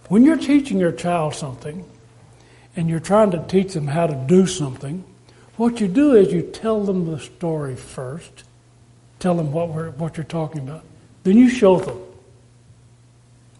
[0.09, 1.85] When you're teaching your child something
[2.75, 5.03] and you're trying to teach them how to do something,
[5.57, 8.43] what you do is you tell them the story first.
[9.19, 10.83] Tell them what, we're, what you're talking about.
[11.23, 11.99] Then you show them.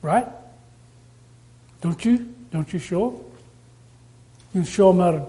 [0.02, 0.28] Right?
[1.82, 2.34] Don't you?
[2.52, 3.22] Don't you show them?
[4.54, 5.26] You show them how to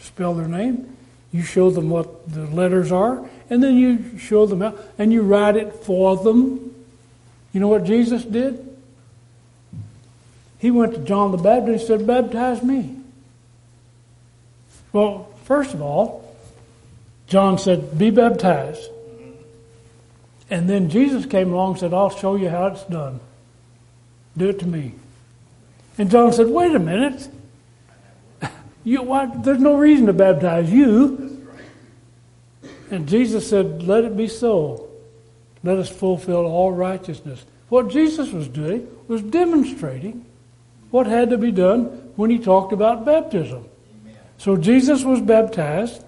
[0.00, 0.96] spell their name.
[1.32, 5.22] You show them what the letters are, and then you show them how, and you
[5.22, 6.74] write it for them.
[7.52, 8.71] You know what Jesus did?
[10.62, 12.94] He went to John the Baptist and said, Baptize me.
[14.92, 16.36] Well, first of all,
[17.26, 18.88] John said, Be baptized.
[20.48, 23.18] And then Jesus came along and said, I'll show you how it's done.
[24.36, 24.94] Do it to me.
[25.98, 27.28] And John said, Wait a minute.
[28.84, 31.44] You, why, there's no reason to baptize you.
[32.88, 34.88] And Jesus said, Let it be so.
[35.64, 37.44] Let us fulfill all righteousness.
[37.68, 40.24] What Jesus was doing was demonstrating
[40.92, 43.64] what had to be done when he talked about baptism.
[44.02, 44.16] Amen.
[44.38, 46.04] So Jesus was baptized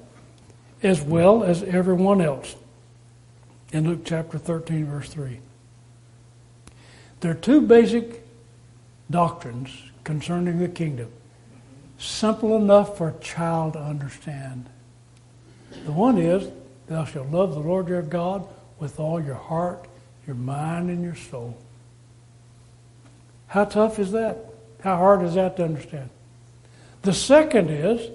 [0.83, 2.55] as well as everyone else
[3.73, 5.40] in Luke chapter 13, verse 3.
[7.20, 8.23] There are two basic
[9.11, 9.70] doctrines
[10.05, 11.11] concerning the kingdom
[11.97, 14.68] simple enough for a child to understand.
[15.87, 16.51] The one is,
[16.87, 18.47] Thou shalt love the Lord your God
[18.79, 19.87] with all your heart,
[20.27, 21.57] your mind, and your soul.
[23.47, 24.54] How tough is that?
[24.85, 26.11] How hard is that to understand?
[27.03, 28.11] The second is,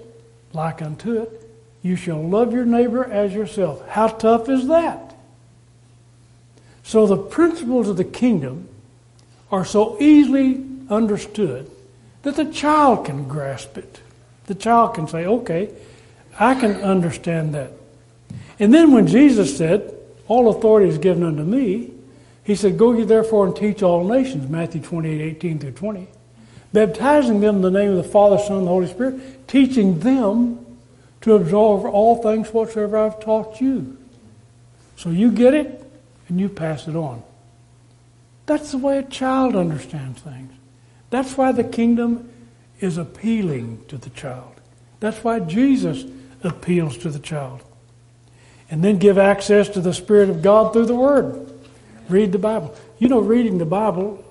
[0.52, 1.50] like unto it,
[1.82, 3.86] you shall love your neighbor as yourself.
[3.88, 5.14] How tough is that?
[6.84, 8.68] So the principles of the kingdom
[9.50, 11.70] are so easily understood
[12.22, 14.00] that the child can grasp it.
[14.46, 15.70] The child can say, okay,
[16.38, 17.72] I can understand that.
[18.60, 19.94] And then when Jesus said,
[20.28, 21.90] All authority is given unto me,
[22.44, 26.08] He said, Go ye therefore and teach all nations, Matthew 28, 18 through 20,
[26.72, 30.64] baptizing them in the name of the Father, Son, and the Holy Spirit, teaching them
[31.22, 33.98] to observe all things whatsoever I've taught you.
[34.96, 35.82] So you get it
[36.28, 37.22] and you pass it on.
[38.46, 40.52] That's the way a child understands things.
[41.10, 42.30] That's why the kingdom
[42.80, 44.54] is appealing to the child.
[45.00, 46.04] That's why Jesus
[46.42, 47.62] appeals to the child.
[48.70, 51.52] And then give access to the Spirit of God through the Word.
[52.08, 52.74] Read the Bible.
[52.98, 54.24] You know, reading the Bible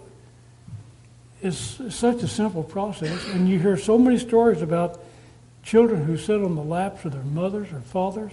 [1.41, 5.01] is such a simple process, and you hear so many stories about
[5.63, 8.31] children who sit on the laps of their mothers or fathers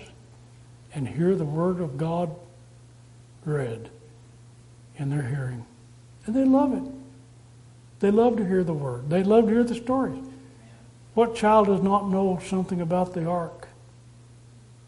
[0.95, 2.35] and hear the Word of God
[3.45, 3.91] read
[4.97, 5.65] in their hearing.
[6.25, 6.93] And they love it.
[8.01, 10.25] They love to hear the Word, they love to hear the stories.
[11.15, 13.69] What child does not know something about the ark?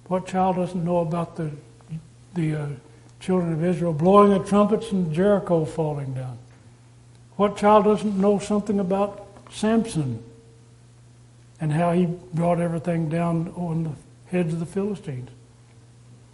[0.09, 1.51] What child doesn't know about the,
[2.35, 2.67] the uh,
[3.19, 6.39] children of Israel blowing the trumpets and Jericho falling down?
[7.39, 10.21] What child doesn't know something about Samson
[11.61, 13.93] and how he brought everything down on the
[14.37, 15.31] heads of the Philistines?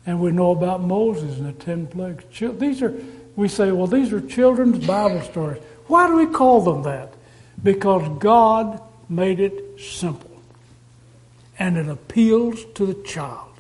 [0.07, 2.25] And we know about Moses and the ten plagues.
[2.59, 2.95] These are,
[3.37, 5.63] we say, well, these are children's Bible stories.
[5.89, 7.13] Why do we call them that?
[7.63, 10.31] Because God made it simple.
[11.59, 13.53] And it appeals to the child.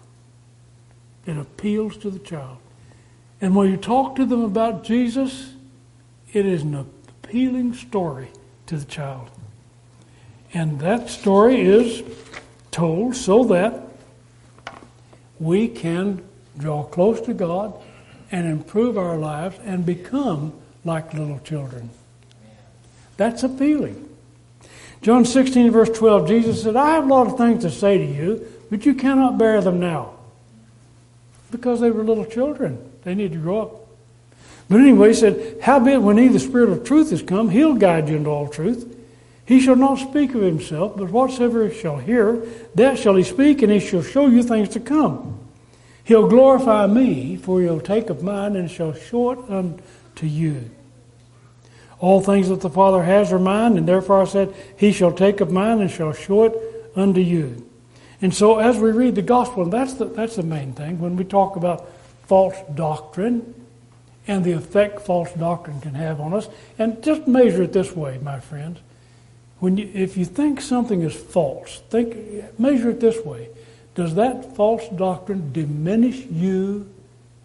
[1.26, 2.56] It appeals to the child.
[3.42, 5.52] And when you talk to them about Jesus,
[6.32, 6.74] it is an
[7.34, 8.28] appealing story
[8.64, 9.28] to the child.
[10.52, 12.04] And that story is
[12.70, 13.88] told so that
[15.40, 16.22] we can
[16.56, 17.74] draw close to God
[18.30, 20.52] and improve our lives and become
[20.84, 21.90] like little children.
[23.16, 24.08] That's appealing.
[25.02, 28.04] John 16, verse 12, Jesus said, I have a lot of things to say to
[28.04, 30.14] you, but you cannot bear them now.
[31.50, 32.92] Because they were little children.
[33.02, 33.83] They need to grow up.
[34.68, 38.08] But anyway, he said, Howbeit, when he, the Spirit of truth, is come, he'll guide
[38.08, 38.90] you into all truth.
[39.46, 43.60] He shall not speak of himself, but whatsoever he shall hear, that shall he speak,
[43.60, 45.38] and he shall show you things to come.
[46.04, 50.70] He'll glorify me, for he'll take of mine and shall show it unto you.
[51.98, 55.40] All things that the Father has are mine, and therefore I said, He shall take
[55.40, 57.68] of mine and shall show it unto you.
[58.20, 61.24] And so as we read the gospel, that's the, that's the main thing, when we
[61.24, 61.88] talk about
[62.26, 63.54] false doctrine
[64.26, 68.18] and the effect false doctrine can have on us, and just measure it this way,
[68.22, 68.80] my friends.
[69.60, 73.48] When you, if you think something is false, think, measure it this way.
[73.94, 76.90] Does that false doctrine diminish you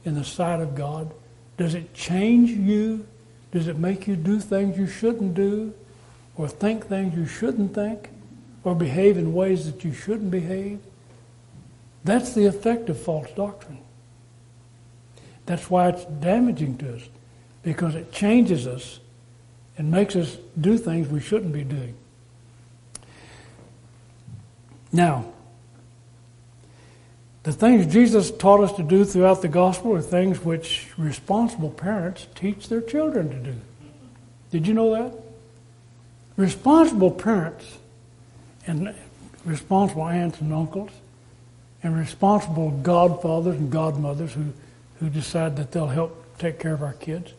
[0.04, 1.12] in the sight of God?
[1.58, 3.06] Does it change you?
[3.52, 5.74] Does it make you do things you shouldn't do,
[6.38, 8.10] or think things you shouldn't think,
[8.63, 10.80] or behave in ways that you shouldn't behave?
[12.04, 13.80] That's the effect of false doctrine.
[15.50, 17.02] That's why it's damaging to us,
[17.64, 19.00] because it changes us
[19.80, 21.96] and makes us do things we shouldn't be doing.
[24.92, 25.26] Now,
[27.42, 32.28] the things Jesus taught us to do throughout the gospel are things which responsible parents
[32.36, 33.56] teach their children to do.
[34.52, 35.20] Did you know that?
[36.38, 37.80] Responsible parents
[38.68, 38.94] and
[39.44, 40.92] responsible aunts and uncles
[41.82, 44.54] and responsible godfathers and godmothers who,
[45.00, 47.34] who decide that they'll help take care of our kids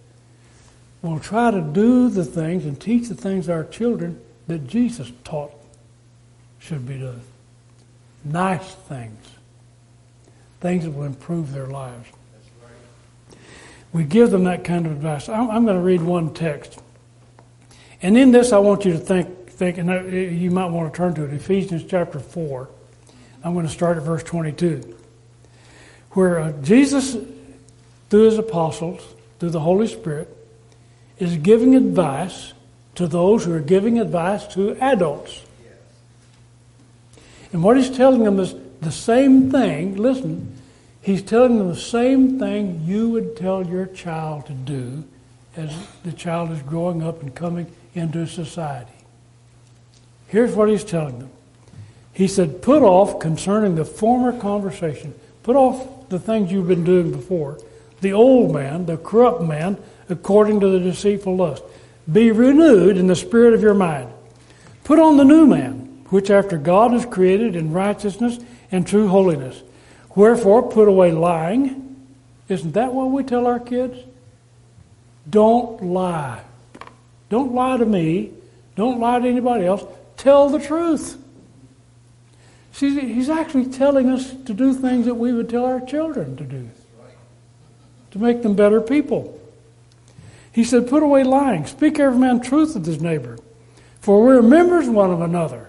[1.03, 5.53] We'll try to do the things and teach the things our children that Jesus taught
[6.59, 7.23] should be done.
[8.25, 9.27] Nice things
[10.61, 12.07] things that will improve their lives.
[13.95, 15.27] We give them that kind of advice.
[15.27, 16.79] I'm, going to read one text.
[18.03, 21.15] And in this, I want you to think, think, and you might want to turn
[21.15, 22.69] to it, Ephesians chapter 4.
[23.43, 24.99] I'm going to start at verse 22,
[26.11, 27.17] where uh, Jesus,
[28.11, 29.01] through his apostles,
[29.39, 30.37] through the Holy Spirit,
[31.19, 32.53] is giving advice
[32.97, 35.43] to those who are giving advice to adults.
[37.53, 40.57] And what he's telling them is the same thing, listen,
[41.01, 45.05] he's telling them the same thing you would tell your child to do
[45.57, 45.75] as
[46.05, 48.93] the child is growing up and coming into society.
[50.29, 51.31] Here's what he's telling them.
[52.13, 57.11] He said, Put off concerning the former conversation, put off the things you've been doing
[57.11, 57.59] before,
[58.01, 59.79] the old man, the corrupt man,
[60.09, 61.63] according to the deceitful lust.
[62.11, 64.11] Be renewed in the spirit of your mind.
[64.85, 68.39] Put on the new man, which after God is created in righteousness
[68.73, 69.63] and true holiness.
[70.17, 71.97] Wherefore, put away lying.
[72.49, 73.97] Isn't that what we tell our kids?
[75.29, 76.41] Don't lie.
[77.29, 78.33] Don't lie to me.
[78.75, 79.85] Don't lie to anybody else.
[80.17, 81.17] Tell the truth.
[82.73, 86.45] See, he's actually telling us to do things that we would tell our children to
[86.45, 86.69] do
[88.11, 89.41] to make them better people.
[90.53, 91.67] He said, Put away lying.
[91.67, 93.39] Speak every man truth with his neighbor.
[94.01, 95.69] For we're members one of another.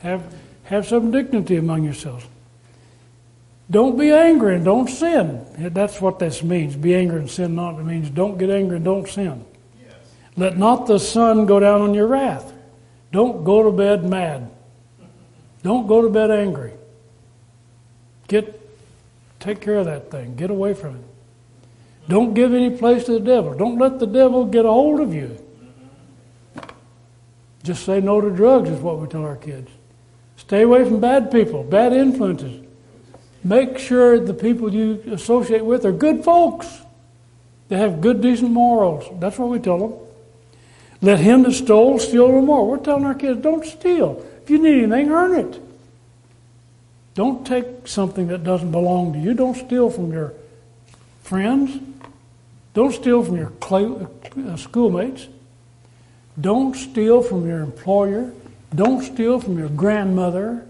[0.00, 0.34] Have,
[0.64, 2.26] have some dignity among yourselves.
[3.70, 5.44] Don't be angry and don't sin.
[5.58, 6.76] That's what this means.
[6.76, 7.78] Be angry and sin not.
[7.78, 9.44] It means don't get angry and don't sin.
[9.80, 9.94] Yes.
[10.36, 12.52] Let not the sun go down on your wrath.
[13.10, 14.50] Don't go to bed mad.
[15.62, 16.72] Don't go to bed angry.
[18.28, 18.60] Get
[19.40, 20.36] take care of that thing.
[20.36, 21.04] Get away from it.
[22.08, 23.54] Don't give any place to the devil.
[23.54, 25.38] Don't let the devil get a hold of you.
[27.62, 29.70] Just say no to drugs is what we tell our kids.
[30.36, 32.62] Stay away from bad people, bad influences.
[33.42, 36.82] Make sure the people you associate with are good folks.
[37.68, 39.06] They have good, decent morals.
[39.18, 39.94] That's what we tell them.
[41.00, 42.66] Let him that stole steal no more.
[42.66, 44.24] We're telling our kids, don't steal.
[44.42, 45.60] If you need anything, earn it.
[47.14, 49.34] Don't take something that doesn't belong to you.
[49.34, 50.34] Don't steal from your
[51.22, 51.80] friends.
[52.74, 55.28] Don't steal from your uh, schoolmates.
[56.40, 58.32] Don't steal from your employer.
[58.74, 60.66] Don't steal from your grandmother.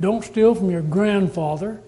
[0.00, 1.80] Don't steal from your grandfather.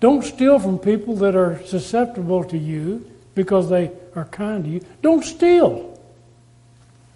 [0.00, 4.86] Don't steal from people that are susceptible to you because they are kind to you.
[5.02, 5.98] Don't steal.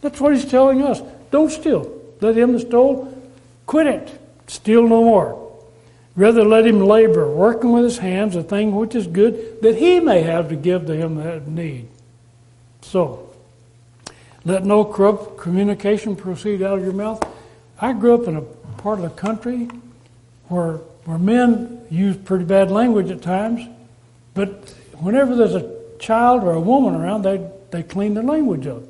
[0.02, 1.00] That's what he's telling us.
[1.30, 1.90] Don't steal.
[2.20, 3.16] Let him that stole
[3.66, 4.20] quit it.
[4.46, 5.49] Steal no more.
[6.16, 10.00] Rather let him labor, working with his hands a thing which is good, that he
[10.00, 11.88] may have to give to him that need.
[12.82, 13.32] So,
[14.44, 17.22] let no corrupt communication proceed out of your mouth.
[17.80, 19.68] I grew up in a part of the country
[20.48, 23.66] where where men use pretty bad language at times,
[24.34, 28.82] but whenever there's a child or a woman around, they, they clean their language up.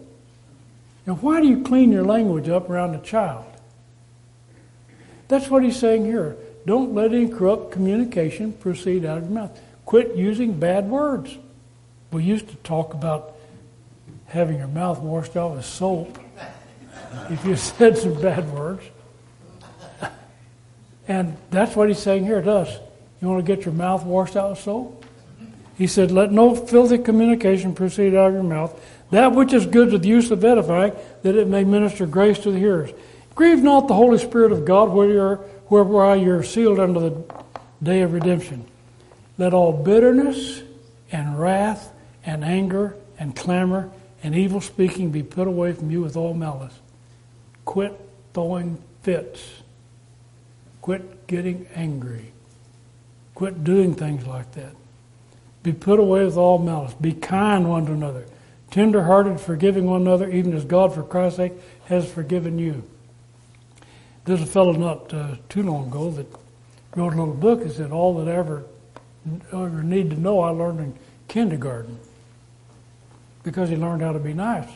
[1.07, 3.45] Now, why do you clean your language up around a child?
[5.29, 6.37] That's what he's saying here.
[6.67, 9.61] Don't let any corrupt communication proceed out of your mouth.
[9.87, 11.37] Quit using bad words.
[12.13, 13.37] We used to talk about
[14.27, 16.19] having your mouth washed out with soap
[17.31, 18.83] if you said some bad words.
[21.09, 22.79] And that's what he's saying here to us.
[23.21, 25.05] You want to get your mouth washed out with soap?
[25.77, 28.79] He said, Let no filthy communication proceed out of your mouth,
[29.11, 30.93] that which is good to the use of edifying,
[31.23, 32.91] that it may minister grace to the hearers.
[33.35, 35.41] Grieve not the Holy Spirit of God, where you're,
[35.71, 37.35] whereby you're sealed unto the
[37.83, 38.67] day of redemption.
[39.39, 40.63] Let all bitterness
[41.11, 41.93] and wrath
[42.27, 43.91] and anger and clamor
[44.23, 46.79] and evil speaking be put away from you with all malice.
[47.65, 47.99] Quit
[48.35, 49.63] throwing fits.
[50.83, 52.33] Quit getting angry.
[53.35, 54.75] Quit doing things like that.
[55.63, 56.95] Be put away with all malice.
[56.95, 58.27] Be kind one to another.
[58.71, 61.53] Tender-hearted, forgiving one another, even as God, for Christ's sake,
[61.87, 62.83] has forgiven you.
[64.25, 66.27] There's a fellow not uh, too long ago that
[66.95, 68.65] wrote a little book and said, all that I ever,
[69.53, 70.99] ever need to know I learned in
[71.29, 71.99] kindergarten
[73.43, 74.69] because he learned how to be nice.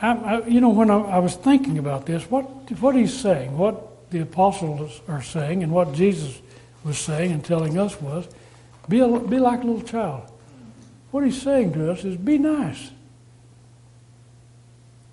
[0.00, 2.44] I, I, you know, when I, I was thinking about this, what,
[2.80, 6.40] what he's saying, what the apostles are saying and what Jesus
[6.84, 8.28] was saying and telling us was
[8.88, 10.30] be, a, be like a little child.
[11.10, 12.90] What he's saying to us is be nice.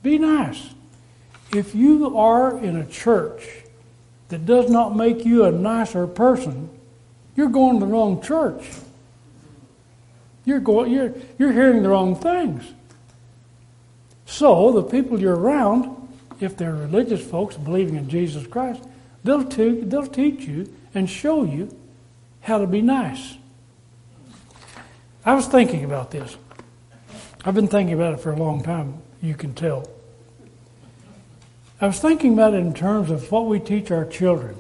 [0.02, 0.70] Be nice.
[1.54, 3.44] If you are in a church
[4.30, 6.70] that does not make you a nicer person,
[7.36, 8.64] you're going to the wrong church.
[10.46, 12.64] You're, going, you're, you're hearing the wrong things.
[14.26, 16.04] So, the people you're around
[16.44, 18.84] if they're religious folks believing in Jesus Christ,
[19.24, 21.76] they'll, te- they'll teach you and show you
[22.42, 23.38] how to be nice.
[25.26, 26.36] I was thinking about this.
[27.46, 29.88] I've been thinking about it for a long time, you can tell.
[31.84, 34.56] I was thinking about it in terms of what we teach our children.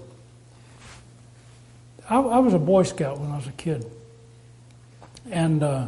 [2.09, 3.89] I, I was a Boy Scout when I was a kid.
[5.31, 5.87] And uh,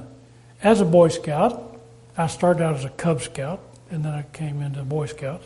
[0.64, 1.78] as a Boy Scout,
[2.18, 3.60] I started out as a Cub Scout,
[3.92, 5.46] and then I came into Boy Scouts.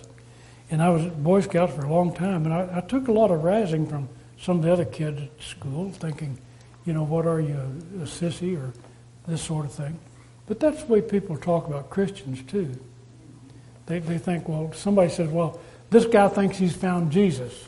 [0.70, 3.32] And I was Boy Scouts for a long time, and I, I took a lot
[3.32, 4.10] of razzing from
[4.40, 6.38] some of the other kids at school, thinking,
[6.86, 8.74] you know, what are you, a, a sissy or
[9.26, 9.98] this sort of thing.
[10.46, 12.80] But that's the way people talk about Christians, too.
[13.88, 15.60] They, they think, well, somebody says, well,
[15.90, 17.66] this guy thinks he's found Jesus.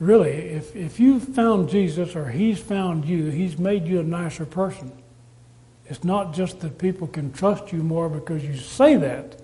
[0.00, 4.44] Really, if, if you've found Jesus or he's found you, he's made you a nicer
[4.44, 4.92] person.
[5.86, 9.36] It's not just that people can trust you more because you say that.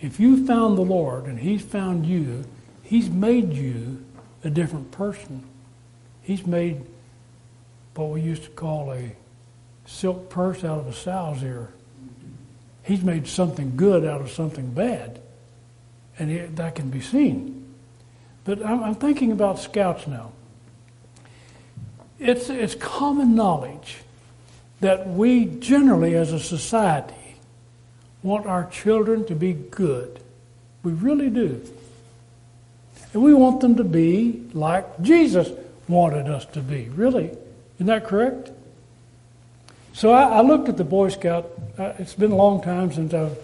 [0.00, 2.44] If you found the Lord and He's found you,
[2.82, 4.04] He's made you
[4.44, 5.44] a different person.
[6.22, 6.84] He's made
[7.94, 9.12] what we used to call a
[9.86, 11.70] silk purse out of a sow's ear.
[12.82, 15.20] He's made something good out of something bad.
[16.18, 17.74] And it, that can be seen.
[18.44, 20.32] But I'm, I'm thinking about scouts now.
[22.18, 23.98] It's, it's common knowledge
[24.80, 27.14] that we generally, as a society,
[28.22, 30.20] want our children to be good.
[30.82, 31.62] We really do.
[33.12, 35.50] And we want them to be like Jesus
[35.88, 36.88] wanted us to be.
[36.90, 37.30] Really.
[37.76, 38.50] Isn't that correct?
[39.92, 41.50] So I, I looked at the Boy Scout.
[41.78, 43.38] Uh, it's been a long time since I've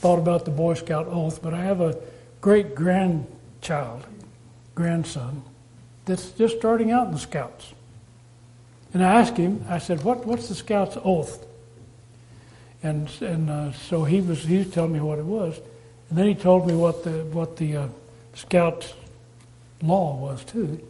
[0.00, 1.96] thought about the Boy Scout oath, but I have a
[2.40, 4.04] great grandchild,
[4.74, 5.42] grandson,
[6.04, 7.72] that's just starting out in the Scouts.
[8.94, 11.44] And I asked him, I said, what, What's the Scouts oath?
[12.82, 15.58] And, and uh, so he was, he was telling me what it was.
[16.08, 17.88] And then he told me what the, what the uh,
[18.34, 18.94] Scout
[19.82, 20.80] law was, too.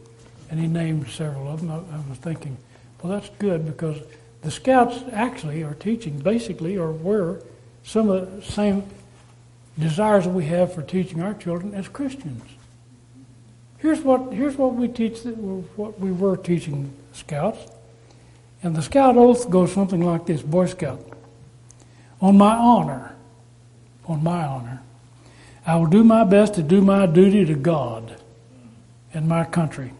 [0.51, 1.71] And he named several of them.
[1.71, 2.57] I, I was thinking,
[3.03, 3.99] well, that's good because
[4.43, 7.41] the Scouts actually are teaching, basically, or were
[7.87, 8.83] some of the same
[9.79, 12.43] desires that we have for teaching our children as Christians.
[13.79, 15.21] Here's what, here's what we teach,
[15.77, 17.71] what we were teaching Scouts.
[18.63, 21.01] And the Scout oath goes something like this Boy Scout.
[22.21, 23.15] On my honor,
[24.07, 24.83] on my honor,
[25.65, 28.17] I will do my best to do my duty to God
[29.15, 29.93] and my country.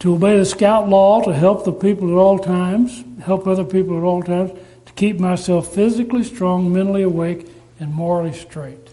[0.00, 3.98] To obey the Scout law, to help the people at all times, help other people
[3.98, 4.52] at all times,
[5.00, 7.48] keep myself physically strong, mentally awake,
[7.80, 8.90] and morally straight.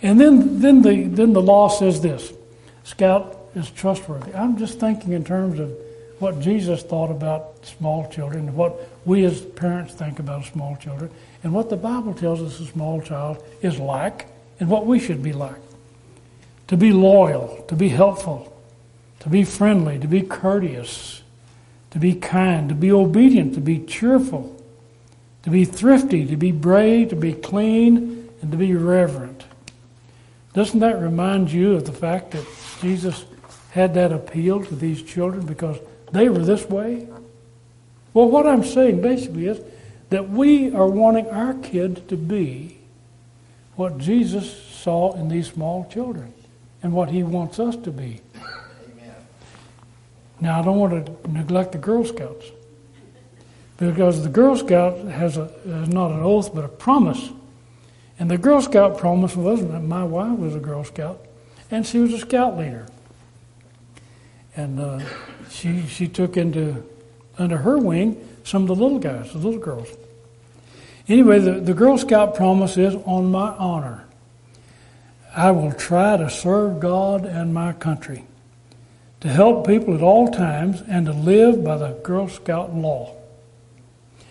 [0.00, 2.32] And then, then, the, then the law says this
[2.84, 4.34] Scout is trustworthy.
[4.34, 5.76] I'm just thinking in terms of
[6.20, 11.10] what Jesus thought about small children, what we as parents think about small children,
[11.42, 14.26] and what the Bible tells us a small child is like,
[14.58, 15.60] and what we should be like.
[16.68, 18.58] To be loyal, to be helpful,
[19.20, 21.22] to be friendly, to be courteous,
[21.90, 24.57] to be kind, to be obedient, to be cheerful,
[25.48, 29.44] to be thrifty, to be brave, to be clean, and to be reverent.
[30.52, 32.44] Doesn't that remind you of the fact that
[32.82, 33.24] Jesus
[33.70, 35.78] had that appeal to these children because
[36.12, 37.08] they were this way?
[38.12, 39.58] Well, what I'm saying basically is
[40.10, 42.76] that we are wanting our kids to be
[43.76, 46.34] what Jesus saw in these small children
[46.82, 48.20] and what he wants us to be.
[48.36, 49.14] Amen.
[50.42, 52.44] Now, I don't want to neglect the Girl Scouts
[53.78, 57.30] because the Girl Scout has, a, has not an oath but a promise.
[58.18, 61.24] And the Girl Scout promise was that my wife was a Girl Scout
[61.70, 62.86] and she was a Scout leader.
[64.56, 65.00] And uh,
[65.50, 66.84] she, she took into
[67.38, 69.88] under her wing some of the little guys, the little girls.
[71.06, 74.04] Anyway, the, the Girl Scout promise is on my honor.
[75.34, 78.24] I will try to serve God and my country,
[79.20, 83.14] to help people at all times, and to live by the Girl Scout law.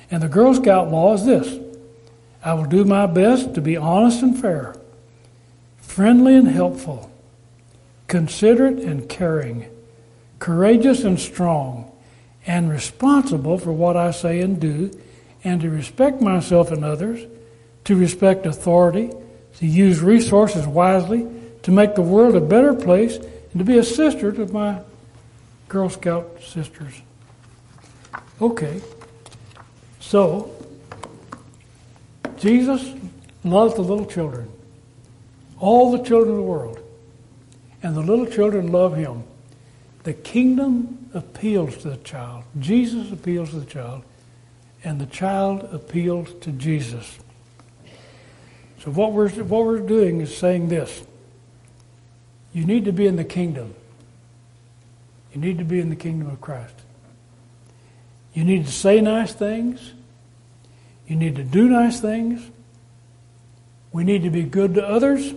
[0.09, 1.59] And the Girl Scout law is this
[2.43, 4.75] I will do my best to be honest and fair,
[5.77, 7.11] friendly and helpful,
[8.07, 9.69] considerate and caring,
[10.39, 11.91] courageous and strong,
[12.45, 14.97] and responsible for what I say and do,
[15.43, 17.25] and to respect myself and others,
[17.83, 19.11] to respect authority,
[19.57, 21.27] to use resources wisely,
[21.63, 24.79] to make the world a better place, and to be a sister to my
[25.67, 27.01] Girl Scout sisters.
[28.41, 28.81] Okay.
[30.07, 30.49] So,
[32.37, 32.93] Jesus
[33.43, 34.49] loved the little children,
[35.59, 36.79] all the children of the world,
[37.83, 39.25] and the little children love him.
[40.03, 42.45] The kingdom appeals to the child.
[42.57, 44.03] Jesus appeals to the child,
[44.81, 47.19] and the child appeals to Jesus.
[48.79, 51.05] So what we're what we're doing is saying this.
[52.53, 53.75] You need to be in the kingdom.
[55.33, 56.75] You need to be in the kingdom of Christ.
[58.33, 59.95] You need to say nice things.
[61.07, 62.49] You need to do nice things.
[63.91, 65.33] We need to be good to others.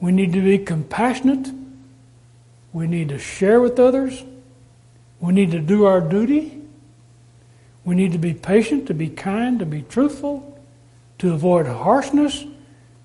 [0.00, 1.50] We need to be compassionate.
[2.72, 4.24] We need to share with others.
[5.20, 6.60] We need to do our duty.
[7.84, 10.60] We need to be patient, to be kind, to be truthful,
[11.18, 12.44] to avoid harshness,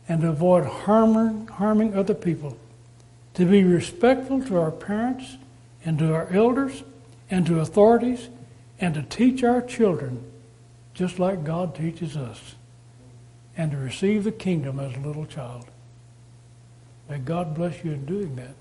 [0.09, 2.57] and to avoid harming, harming other people.
[3.35, 5.37] To be respectful to our parents
[5.85, 6.83] and to our elders
[7.29, 8.29] and to authorities
[8.79, 10.23] and to teach our children
[10.97, 12.55] just like God teaches us,
[13.55, 15.67] and to receive the kingdom as a little child.
[17.07, 18.55] May God bless you in doing that.